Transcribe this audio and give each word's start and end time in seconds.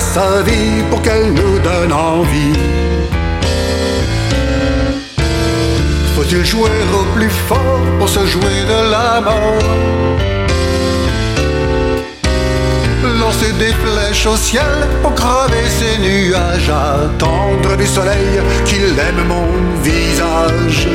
sa 0.00 0.42
vie 0.42 0.82
pour 0.90 1.02
qu'elle 1.02 1.32
nous 1.32 1.58
donne 1.58 1.92
envie? 1.92 2.58
Faut-il 6.14 6.44
jouer 6.44 6.70
au 6.94 7.04
plus 7.16 7.30
fort 7.48 7.80
pour 7.98 8.08
se 8.08 8.24
jouer 8.26 8.58
de 8.72 8.90
la 8.90 9.20
mort? 9.20 9.62
Lancer 13.20 13.52
des 13.58 13.74
flèches 13.84 14.26
au 14.26 14.36
ciel 14.36 14.74
pour 15.02 15.14
crever 15.14 15.66
ces 15.78 15.98
nuages, 15.98 16.70
attendre 16.70 17.76
du 17.76 17.86
soleil 17.86 18.40
qu'il 18.64 18.98
aime 18.98 19.24
mon 19.26 19.48
visage. 19.82 20.88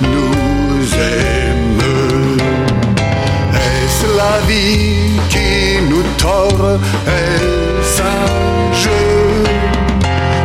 Nous 0.00 0.94
aime. 0.94 1.82
Est-ce 3.54 4.06
la 4.16 4.36
vie 4.46 5.18
qui 5.28 5.80
nous 5.88 6.04
tord? 6.18 6.78
Est-ce 7.06 8.02
un 8.02 8.72
jeu? 8.72 9.06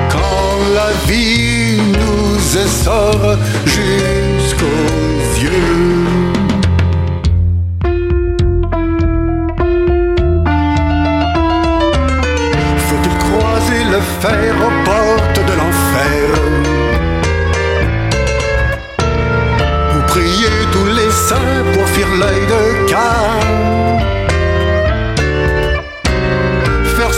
Quand 0.09 0.57
la 0.73 0.91
vie 1.07 1.81
nous 2.01 2.57
essore 2.57 3.37
jusqu'aux 3.65 4.89
yeux 5.41 6.28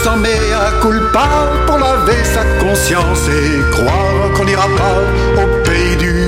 Faire 0.02 0.12
son 0.12 0.18
mea 0.18 0.80
culpa 0.80 1.28
pour 1.66 1.78
laver 1.78 2.24
sa 2.24 2.44
conscience 2.58 3.28
Et 3.28 3.70
croire 3.70 4.32
qu'on 4.34 4.44
n'ira 4.44 4.66
pas 4.76 5.42
au 5.42 5.62
pays 5.62 5.96
du 5.96 6.21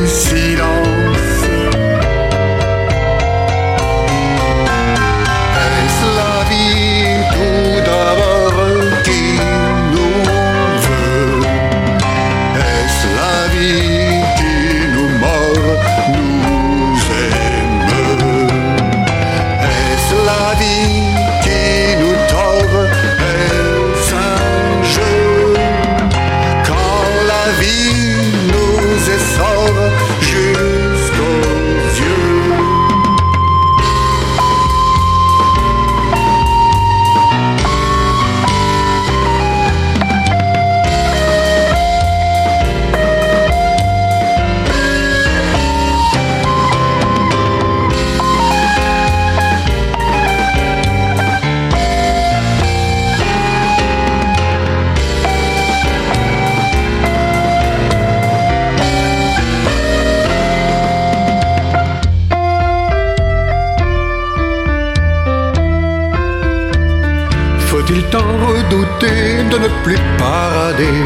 Faut-il 67.75 68.05
tant 68.05 68.31
redouter 68.47 69.43
de 69.51 69.59
ne 69.59 69.69
plus 69.83 69.99
parader? 70.17 71.01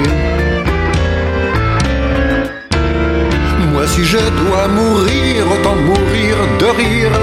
Moi 3.73 3.87
si 3.87 4.05
je 4.05 4.19
dois 4.19 4.69
mourir, 4.69 5.47
autant 5.51 5.77
mourir 5.77 6.37
de 6.61 6.67
rire. 6.81 7.15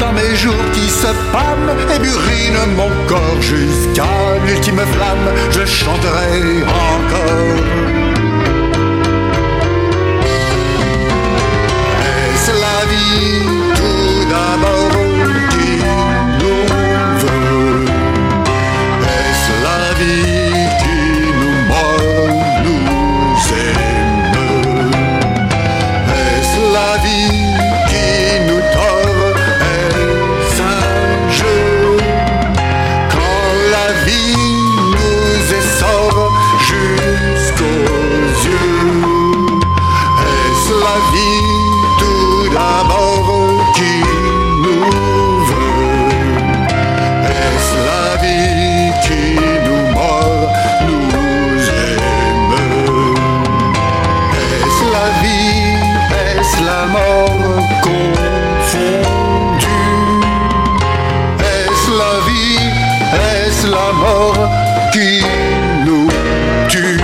Dans 0.00 0.12
mes 0.12 0.34
jours 0.34 0.66
qui 0.72 0.88
se 0.88 1.12
pâment 1.32 1.76
et 1.94 1.98
burinent 2.00 2.74
mon 2.76 2.90
corps 3.06 3.40
Jusqu'à 3.40 4.16
l'ultime 4.44 4.82
flamme, 4.94 5.28
je 5.52 5.64
chanterai 5.64 6.64
encore 6.90 7.93
la 63.66 63.92
mort 63.92 64.50
qui 64.92 65.22
nous 65.84 66.08
tue. 66.68 67.03